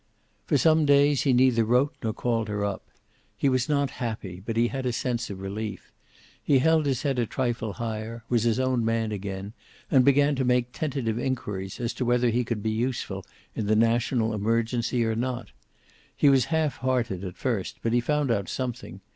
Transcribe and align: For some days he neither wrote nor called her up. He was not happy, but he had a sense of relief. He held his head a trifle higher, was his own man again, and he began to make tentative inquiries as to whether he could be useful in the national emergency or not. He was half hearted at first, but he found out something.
For 0.47 0.57
some 0.57 0.87
days 0.87 1.21
he 1.25 1.31
neither 1.31 1.63
wrote 1.63 1.93
nor 2.01 2.11
called 2.11 2.47
her 2.47 2.65
up. 2.65 2.87
He 3.37 3.47
was 3.49 3.69
not 3.69 3.91
happy, 4.01 4.41
but 4.43 4.57
he 4.57 4.69
had 4.69 4.87
a 4.87 4.91
sense 4.91 5.29
of 5.29 5.39
relief. 5.41 5.91
He 6.41 6.57
held 6.57 6.87
his 6.87 7.03
head 7.03 7.19
a 7.19 7.27
trifle 7.27 7.73
higher, 7.73 8.23
was 8.27 8.41
his 8.41 8.59
own 8.59 8.83
man 8.83 9.11
again, 9.11 9.53
and 9.91 10.01
he 10.01 10.05
began 10.05 10.33
to 10.37 10.43
make 10.43 10.71
tentative 10.73 11.19
inquiries 11.19 11.79
as 11.79 11.93
to 11.93 12.03
whether 12.03 12.31
he 12.31 12.43
could 12.43 12.63
be 12.63 12.71
useful 12.71 13.23
in 13.53 13.67
the 13.67 13.75
national 13.75 14.33
emergency 14.33 15.05
or 15.05 15.13
not. 15.13 15.51
He 16.17 16.29
was 16.29 16.45
half 16.45 16.77
hearted 16.77 17.23
at 17.23 17.37
first, 17.37 17.77
but 17.83 17.93
he 17.93 17.99
found 18.01 18.31
out 18.31 18.49
something. 18.49 19.01